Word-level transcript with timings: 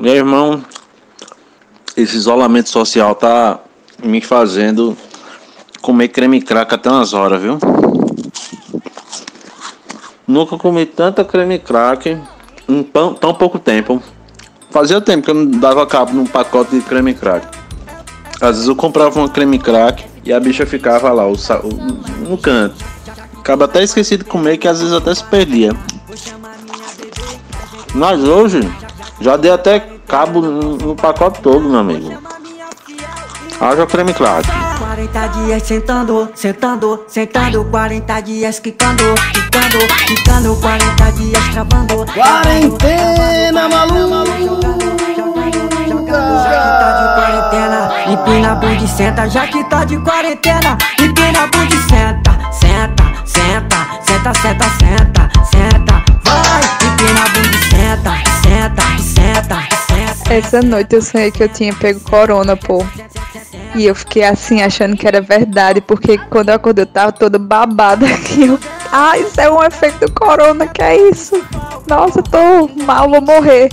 Meu 0.00 0.14
irmão, 0.14 0.64
esse 1.94 2.16
isolamento 2.16 2.70
social 2.70 3.14
tá 3.14 3.58
me 4.02 4.22
fazendo 4.22 4.96
comer 5.82 6.08
creme 6.08 6.40
crack 6.40 6.74
até 6.74 6.88
umas 6.88 7.12
horas, 7.12 7.42
viu? 7.42 7.58
Nunca 10.26 10.56
comi 10.56 10.86
tanta 10.86 11.22
creme 11.22 11.58
crack 11.58 12.18
em 12.66 12.82
tão, 12.82 13.12
tão 13.12 13.34
pouco 13.34 13.58
tempo. 13.58 14.02
Fazia 14.70 15.02
tempo 15.02 15.22
que 15.22 15.30
eu 15.32 15.34
não 15.34 15.50
dava 15.60 15.86
cabo 15.86 16.14
num 16.14 16.24
pacote 16.24 16.74
de 16.74 16.80
creme 16.80 17.12
crack. 17.12 17.46
Às 18.40 18.52
vezes 18.52 18.68
eu 18.68 18.76
comprava 18.76 19.18
uma 19.20 19.28
creme 19.28 19.58
crack 19.58 20.06
e 20.24 20.32
a 20.32 20.40
bicha 20.40 20.64
ficava 20.64 21.12
lá 21.12 21.26
o, 21.26 21.34
o, 21.34 22.26
no 22.26 22.38
canto. 22.38 22.82
Acaba 23.38 23.66
até 23.66 23.82
esquecido 23.82 24.24
de 24.24 24.30
comer 24.30 24.56
que 24.56 24.66
às 24.66 24.78
vezes 24.78 24.94
até 24.94 25.14
se 25.14 25.24
perdia. 25.24 25.76
Mas 27.94 28.24
hoje 28.24 28.60
já 29.20 29.36
dei 29.36 29.50
até 29.50 29.80
cabo 30.08 30.40
no, 30.40 30.96
pacote 30.96 31.40
todo, 31.40 31.60
meu 31.60 31.80
amigo. 31.80 32.10
Haja 33.60 33.86
creme 33.86 34.14
crack. 34.14 34.48
40 34.78 35.26
dias 35.28 35.62
sentando, 35.62 36.28
sentando, 36.34 37.04
sentando 37.06 37.64
40 37.66 38.20
dias 38.20 38.58
quicando, 38.58 39.04
quicando, 39.32 39.78
quicando 40.06 40.56
40 40.56 41.12
dias 41.12 41.44
travando 41.52 42.06
Quarentena 42.12 43.68
maluca 43.68 44.24
tá 46.80 46.92
de 46.96 47.06
quarentena, 47.14 48.12
empina 48.12 48.52
a 48.52 48.54
bunda 48.54 48.84
e 48.84 48.88
senta 48.88 49.28
Já 49.28 49.46
que 49.46 49.62
tá 49.64 49.84
de 49.84 49.98
quarentena, 49.98 50.78
empina 50.98 51.42
a 51.42 51.46
bunda 51.46 51.74
e 51.74 51.78
senta 51.88 52.30
Senta, 52.50 53.04
senta, 53.24 53.86
senta, 54.02 54.34
senta, 54.34 54.64
senta, 54.64 55.30
senta 55.44 55.59
Essa 60.40 60.62
noite 60.62 60.96
eu 60.96 61.02
sonhei 61.02 61.30
que 61.30 61.42
eu 61.42 61.48
tinha 61.48 61.72
pego 61.74 62.00
corona, 62.00 62.56
pô 62.56 62.84
e 63.74 63.86
eu 63.86 63.94
fiquei 63.94 64.24
assim, 64.24 64.62
achando 64.62 64.96
que 64.96 65.06
era 65.06 65.20
verdade, 65.20 65.80
porque 65.80 66.18
quando 66.18 66.48
eu 66.48 66.56
acordei 66.56 66.82
eu 66.82 66.86
tava 66.86 67.12
toda 67.12 67.38
babada 67.38 68.06
aqui. 68.06 68.46
Eu, 68.46 68.58
ah, 68.90 69.16
isso 69.18 69.40
é 69.40 69.50
um 69.50 69.62
efeito 69.62 70.06
do 70.06 70.12
corona, 70.12 70.66
que 70.66 70.82
é 70.82 71.08
isso? 71.10 71.40
Nossa, 71.86 72.22
tô 72.22 72.68
mal, 72.84 73.08
vou 73.08 73.20
morrer. 73.20 73.68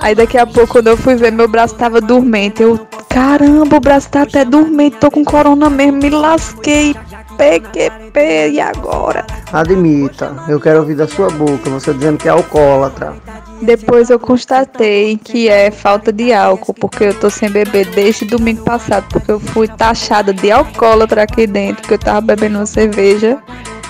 Aí 0.00 0.14
daqui 0.14 0.36
a 0.36 0.46
pouco, 0.46 0.72
quando 0.72 0.88
eu 0.88 0.96
fui 0.96 1.14
ver, 1.14 1.32
meu 1.32 1.48
braço 1.48 1.74
tava 1.74 2.00
dormente. 2.00 2.62
Eu, 2.62 2.78
caramba, 3.08 3.76
o 3.76 3.80
braço 3.80 4.10
tá 4.10 4.22
até 4.22 4.44
dormente, 4.44 4.98
tô 4.98 5.10
com 5.10 5.24
corona 5.24 5.70
mesmo, 5.70 5.98
me 5.98 6.10
lasquei. 6.10 6.94
PQP, 7.36 8.50
e 8.52 8.60
agora? 8.60 9.26
Admita, 9.52 10.34
eu 10.48 10.58
quero 10.58 10.80
ouvir 10.80 10.96
da 10.96 11.06
sua 11.06 11.28
boca, 11.28 11.68
você 11.68 11.92
dizendo 11.92 12.18
que 12.18 12.28
é 12.28 12.30
alcoólatra. 12.30 13.14
Depois 13.62 14.10
eu 14.10 14.18
constatei 14.18 15.16
que 15.16 15.48
é 15.48 15.70
falta 15.70 16.12
de 16.12 16.32
álcool, 16.32 16.74
porque 16.74 17.04
eu 17.04 17.14
tô 17.14 17.30
sem 17.30 17.50
beber 17.50 17.86
desde 17.90 18.24
domingo 18.24 18.62
passado, 18.62 19.06
porque 19.10 19.30
eu 19.30 19.40
fui 19.40 19.66
taxada 19.66 20.32
de 20.32 20.50
alcoólatra 20.50 21.22
aqui 21.22 21.46
dentro, 21.46 21.82
porque 21.82 21.94
eu 21.94 21.98
tava 21.98 22.20
bebendo 22.20 22.58
uma 22.58 22.66
cerveja. 22.66 23.38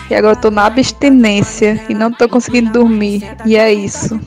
E 0.09 0.15
agora 0.15 0.37
eu 0.37 0.41
tô 0.41 0.51
na 0.51 0.67
abstinência 0.67 1.85
e 1.89 1.95
não 1.95 2.13
tô 2.13 2.29
conseguindo 2.29 2.71
dormir. 2.71 3.29
E 3.45 3.57
é 3.57 3.73
isso. 3.73 4.21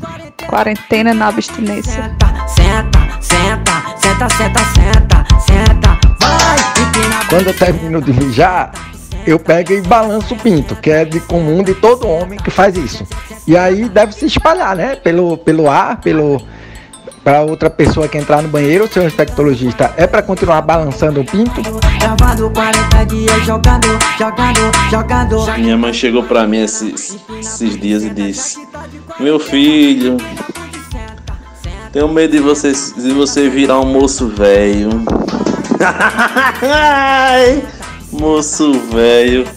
Quarentena 0.48 1.14
na 1.14 1.28
abstinência. 1.28 2.16
Senta, 2.48 3.00
senta, 3.22 3.80
senta, 4.02 4.30
senta, 4.30 4.60
senta, 4.60 5.26
senta, 5.40 6.00
vai, 6.20 6.58
Quando 7.30 7.48
eu 7.48 7.54
termino 7.54 8.02
de 8.02 8.12
mijar, 8.12 8.72
eu 9.25 9.39
pego 9.39 9.73
e 9.73 9.81
balanço 9.81 10.34
o 10.34 10.38
pinto, 10.38 10.75
que 10.75 10.89
é 10.89 11.06
de 11.06 11.20
comum 11.20 11.64
de 11.64 11.73
todo 11.73 12.08
homem 12.08 12.39
que 12.39 12.50
faz 12.50 12.75
isso. 12.78 13.06
E 13.48 13.58
aí 13.58 13.88
deve 13.89 14.14
se 14.14 14.26
espalhar, 14.26 14.76
né? 14.76 14.95
Pelo, 14.95 15.38
pelo 15.38 15.70
ar, 15.70 16.00
pelo 16.02 16.42
para 17.23 17.42
outra 17.42 17.70
pessoa 17.70 18.08
que 18.08 18.17
entrar 18.17 18.42
no 18.42 18.50
banheiro, 18.50 18.86
o 18.86 18.88
seu 18.88 19.06
infectologista 19.06 19.94
é 19.98 20.08
para 20.08 20.22
continuar 20.22 20.61
balançando 20.61 21.22
o 21.22 21.26
pinto? 21.26 21.61
Minha 25.58 25.77
mãe 25.77 25.93
chegou 25.93 26.23
para 26.23 26.48
mim 26.48 26.64
esses, 26.64 27.17
esses 27.39 27.80
dias 27.80 28.04
e 28.04 28.10
disse: 28.10 28.58
Meu 29.20 29.39
filho, 29.39 30.17
tenho 31.92 32.08
medo 32.08 32.32
de 32.32 32.39
você, 32.39 32.72
de 32.72 33.11
você 33.11 33.49
virar 33.49 33.80
um 33.80 33.86
moço 33.86 34.27
velho. 34.27 34.89
Moço 38.19 38.73
velho. 38.91 39.47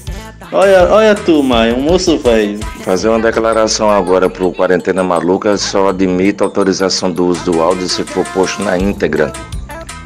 Olha, 0.53 0.89
olha 0.89 1.15
tu, 1.17 1.43
mãe, 1.43 1.73
um 1.73 1.81
moço 1.81 2.17
velho. 2.19 2.61
Fazer 2.85 3.09
uma 3.09 3.19
declaração 3.19 3.91
agora 3.91 4.31
pro 4.31 4.53
Quarentena 4.53 5.03
Maluca, 5.03 5.57
só 5.57 5.89
admito 5.89 6.45
autorização 6.45 7.11
do 7.11 7.27
uso 7.27 7.51
do 7.51 7.61
áudio 7.61 7.89
se 7.89 8.05
for 8.05 8.25
posto 8.27 8.63
na 8.63 8.79
íntegra. 8.79 9.33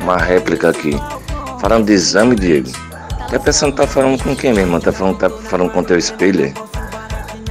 Uma 0.00 0.16
réplica 0.16 0.70
aqui. 0.70 0.98
Falando 1.60 1.84
de 1.84 1.92
exame, 1.92 2.34
Diego. 2.34 2.70
A 3.30 3.38
pessoa 3.38 3.68
não 3.68 3.76
tá 3.76 3.86
falando 3.86 4.22
com 4.22 4.34
quem 4.34 4.54
mesmo? 4.54 4.80
Tá 4.80 4.90
falando, 4.90 5.18
tá 5.18 5.28
falando 5.28 5.70
com 5.70 5.82
teu 5.82 5.98
espelho? 5.98 6.54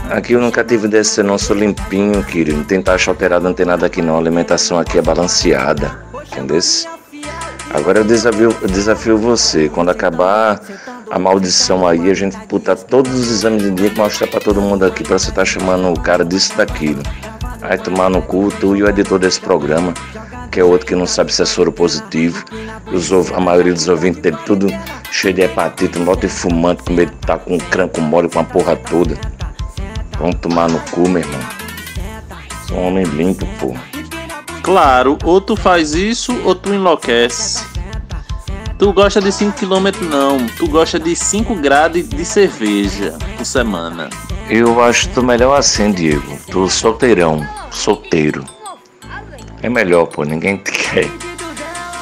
Aqui 0.10 0.34
eu 0.34 0.42
nunca 0.42 0.64
tive 0.64 0.88
desse, 0.88 1.22
não 1.22 1.38
sou 1.38 1.56
limpinho, 1.56 2.24
querido. 2.24 2.58
Não 2.58 2.64
tem 2.64 2.82
taxa 2.82 3.12
alterada, 3.12 3.48
não 3.48 3.54
tem 3.54 3.66
nada 3.66 3.86
aqui 3.86 4.02
não. 4.02 4.16
A 4.16 4.20
alimentação 4.20 4.80
aqui 4.80 4.98
é 4.98 5.02
balanceada. 5.04 6.00
Entendeu? 6.32 6.60
Agora 7.76 8.00
eu 8.00 8.04
desafio, 8.06 8.56
eu 8.62 8.68
desafio 8.70 9.18
você, 9.18 9.68
quando 9.68 9.90
acabar 9.90 10.62
a 11.12 11.20
maldição 11.20 11.86
aí, 11.86 12.10
a 12.10 12.14
gente 12.14 12.38
puta 12.48 12.74
todos 12.74 13.14
os 13.14 13.30
exames 13.30 13.64
de 13.64 13.72
dia 13.72 13.90
que 13.90 13.98
mostrar 13.98 14.28
pra 14.28 14.40
todo 14.40 14.62
mundo 14.62 14.86
aqui, 14.86 15.04
pra 15.04 15.20
você 15.20 15.28
estar 15.28 15.42
tá 15.42 15.46
chamando 15.46 15.90
o 15.90 16.00
cara 16.00 16.24
disso 16.24 16.56
daquilo. 16.56 17.04
Aí 17.62 17.78
tomar 17.78 18.10
no 18.10 18.22
cu, 18.22 18.50
tu 18.62 18.78
e 18.78 18.84
o 18.84 18.88
editor 18.88 19.20
desse 19.20 19.42
programa, 19.42 19.94
que 20.50 20.62
é 20.62 20.64
outro 20.64 20.88
que 20.88 20.96
não 20.96 21.06
sabe 21.06 21.34
se 21.34 21.42
é 21.42 21.46
soro 21.46 21.70
positivo. 21.70 22.46
Os, 22.94 23.12
a 23.34 23.42
maioria 23.42 23.74
dos 23.74 23.90
ouvintes 23.90 24.22
tem 24.22 24.32
tudo 24.46 24.68
cheio 25.12 25.34
de 25.34 25.42
hepatite, 25.42 26.00
um 26.00 26.06
lote 26.06 26.30
fumante, 26.30 26.82
com 26.84 26.94
medo 26.94 27.12
de 27.12 27.18
estar 27.18 27.38
tá 27.38 27.44
com 27.44 27.56
um 27.56 27.60
cranco 27.60 28.00
mole 28.00 28.30
com 28.30 28.40
a 28.40 28.44
porra 28.46 28.78
toda. 28.78 29.18
Vamos 30.18 30.38
tomar 30.38 30.70
no 30.70 30.80
cu, 30.92 31.10
meu 31.10 31.22
irmão. 31.22 31.42
Sou 32.70 32.78
um 32.78 32.88
homem 32.88 33.04
limpo, 33.04 33.46
porra. 33.60 33.95
Claro, 34.66 35.16
ou 35.24 35.40
tu 35.40 35.56
faz 35.56 35.94
isso 35.94 36.36
ou 36.44 36.56
tu 36.56 36.74
enlouquece. 36.74 37.64
Tu 38.80 38.92
gosta 38.92 39.22
de 39.22 39.30
5km 39.30 40.02
não, 40.10 40.48
tu 40.58 40.68
gosta 40.68 41.00
de 41.00 41.16
5 41.16 41.54
graus 41.58 41.94
de 41.94 42.26
cerveja 42.26 43.16
por 43.38 43.46
semana. 43.46 44.10
Eu 44.50 44.84
acho 44.84 45.08
tu 45.10 45.22
melhor 45.22 45.56
assim, 45.56 45.92
Diego. 45.92 46.36
Tu 46.50 46.68
solteirão, 46.68 47.48
solteiro. 47.70 48.44
É 49.62 49.70
melhor, 49.70 50.08
pô, 50.08 50.24
ninguém 50.24 50.58
te 50.58 50.72
quer. 50.72 51.12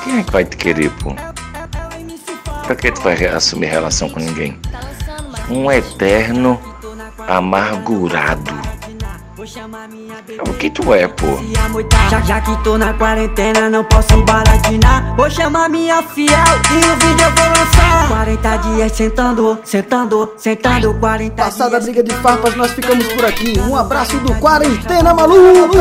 Quem 0.06 0.20
é 0.20 0.24
que 0.24 0.32
vai 0.32 0.46
te 0.46 0.56
querer, 0.56 0.90
pô? 1.02 1.14
Pra 2.66 2.76
que 2.78 2.94
tu 2.94 3.02
vai 3.02 3.26
assumir 3.26 3.66
relação 3.66 4.08
com 4.08 4.22
ninguém? 4.22 4.58
Um 5.50 5.70
eterno 5.70 6.58
amargurado. 7.28 8.73
O 10.48 10.54
que 10.54 10.70
tu 10.70 10.94
é, 10.94 11.08
pô? 11.08 11.26
Já, 12.10 12.22
já 12.22 12.42
que 12.42 12.64
tô 12.64 12.78
na 12.78 12.94
quarentena, 12.94 13.68
não 13.68 13.84
posso 13.84 14.22
baratinar. 14.24 15.16
Vou 15.16 15.28
chamar 15.30 15.70
minha 15.70 16.04
fiel 16.04 16.30
e 16.72 16.78
o 16.78 16.96
vídeo 17.08 17.26
eu 17.26 17.32
vou 17.32 17.48
lançar. 17.48 18.08
40 18.10 18.58
dias 18.58 18.92
sentando, 18.92 19.60
sentando, 19.64 20.34
sentando, 20.38 20.94
40 21.00 21.36
Passada 21.44 21.78
a 21.78 21.80
briga 21.80 22.04
de 22.04 22.14
farpas, 22.16 22.56
nós 22.56 22.72
ficamos 22.74 23.08
por 23.08 23.26
aqui. 23.26 23.60
Um 23.60 23.76
abraço 23.76 24.18
do 24.20 24.36
Quarentena 24.36 25.14
Maluca! 25.16 25.74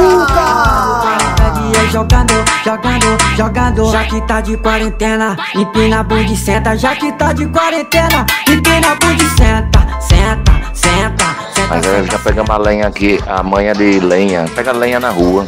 40 1.02 1.60
dias 1.60 1.92
jogando, 1.92 2.34
jogando, 2.64 3.36
jogando. 3.36 3.92
Já 3.92 4.04
que 4.04 4.20
tá 4.22 4.40
de 4.40 4.56
quarentena, 4.56 5.36
empina 5.54 6.00
a 6.00 6.02
bunda 6.02 6.32
e 6.32 6.36
senta. 6.36 6.74
Já 6.76 6.96
que 6.96 7.12
tá 7.12 7.34
de 7.34 7.46
quarentena, 7.48 8.24
empina 8.48 8.92
a 8.92 8.94
bunda 8.94 9.22
e 9.22 9.28
senta. 9.36 9.61
Mas 11.72 11.86
aí 11.86 12.04
já 12.04 12.18
pegamos 12.18 12.50
a 12.50 12.58
lenha 12.58 12.86
aqui, 12.86 13.18
a 13.26 13.42
manha 13.42 13.72
de 13.72 13.98
lenha. 13.98 14.44
Pega 14.54 14.72
a 14.72 14.74
lenha 14.74 15.00
na 15.00 15.08
rua, 15.08 15.46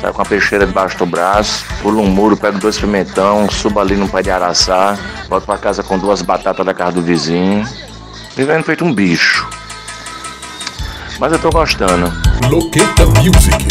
sai 0.00 0.10
com 0.10 0.22
a 0.22 0.24
peixeira 0.24 0.64
debaixo 0.64 0.96
do 0.96 1.04
braço, 1.04 1.62
pula 1.82 2.00
um 2.00 2.06
muro, 2.06 2.38
pega 2.38 2.56
dois 2.56 2.78
pimentão, 2.78 3.46
suba 3.50 3.82
ali 3.82 3.94
no 3.94 4.08
pé 4.08 4.22
de 4.22 4.30
araçá, 4.30 4.96
volta 5.28 5.44
pra 5.44 5.58
casa 5.58 5.82
com 5.82 5.98
duas 5.98 6.22
batatas 6.22 6.64
da 6.64 6.72
casa 6.72 6.92
do 6.92 7.02
vizinho. 7.02 7.68
Vivendo 8.34 8.64
feito 8.64 8.82
um 8.82 8.94
bicho. 8.94 9.46
Mas 11.18 11.32
eu 11.32 11.38
tô 11.38 11.50
gostando. 11.50 12.10
Loqueta 12.48 13.04
Music. 13.04 13.66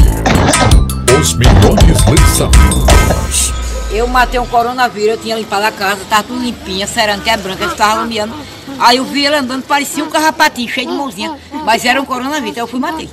Os 1.19 1.33
melhores 1.33 2.05
lançamentos. 2.05 3.53
Eu 3.89 4.05
matei 4.05 4.39
um 4.39 4.45
coronavírus, 4.45 5.15
eu 5.15 5.17
tinha 5.17 5.35
limpado 5.35 5.65
a 5.65 5.71
casa, 5.71 6.01
tava 6.07 6.23
tudo 6.23 6.43
limpinha, 6.43 6.85
cerâmica 6.85 7.31
é 7.31 7.37
branca, 7.37 7.63
eu 7.63 7.75
tava 7.75 8.01
lameando. 8.01 8.35
Aí 8.79 8.97
eu 8.97 9.05
vi 9.05 9.25
ele 9.25 9.35
andando, 9.35 9.63
parecia 9.63 10.03
um 10.03 10.09
carrapatinho, 10.09 10.69
cheio 10.69 10.87
de 10.87 10.93
mãozinha, 10.93 11.35
mas 11.67 11.83
era 11.83 12.01
um 12.01 12.05
coronavírus, 12.05 12.51
então 12.51 12.63
eu 12.63 12.67
fui 12.67 12.79
e 12.79 12.81
matei. 12.81 13.09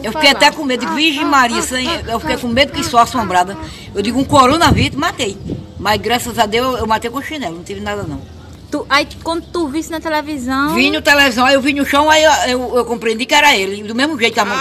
Eu 0.00 0.12
fiquei 0.12 0.30
até 0.30 0.48
com 0.52 0.62
medo, 0.62 0.86
Virgem 0.94 1.24
Maria, 1.24 1.58
eu 2.06 2.20
fiquei 2.20 2.36
com 2.36 2.46
medo 2.46 2.70
que 2.70 2.84
só 2.84 2.98
assombrada. 2.98 3.58
Eu 3.92 4.00
digo, 4.00 4.16
um 4.16 4.24
coronavírus, 4.24 4.96
matei. 4.96 5.36
Mas 5.76 6.00
graças 6.00 6.38
a 6.38 6.46
Deus 6.46 6.78
eu 6.78 6.86
matei 6.86 7.10
com 7.10 7.20
chinelo, 7.20 7.56
não 7.56 7.64
tive 7.64 7.80
nada 7.80 8.04
não. 8.04 8.22
Tu, 8.70 8.86
aí 8.88 9.08
quando 9.24 9.44
tu 9.46 9.66
visse 9.66 9.90
na 9.90 9.98
televisão. 9.98 10.72
Vi 10.72 10.88
no 10.88 11.02
televisão, 11.02 11.44
aí 11.44 11.54
eu 11.54 11.60
vi 11.60 11.72
no 11.72 11.84
chão, 11.84 12.08
aí 12.08 12.22
eu, 12.22 12.32
eu, 12.46 12.76
eu 12.76 12.84
compreendi 12.84 13.26
que 13.26 13.34
era 13.34 13.56
ele. 13.56 13.82
Do 13.82 13.94
mesmo 13.96 14.16
jeito, 14.16 14.38
a 14.38 14.44
mão, 14.44 14.56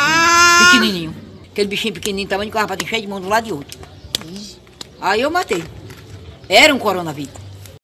pequenininho. 0.65 1.15
Aquele 1.51 1.67
bichinho 1.67 1.93
pequenininho, 1.93 2.27
tamanho 2.27 2.49
de 2.49 2.53
carrapatinho, 2.53 2.89
cheio 2.89 3.03
de 3.03 3.07
mão 3.07 3.21
do 3.21 3.29
lado 3.29 3.47
e 3.47 3.51
outro. 3.51 3.77
Aí 4.99 5.21
eu 5.21 5.29
matei. 5.29 5.63
Era 6.49 6.73
um 6.73 6.79
coronavírus. 6.79 7.38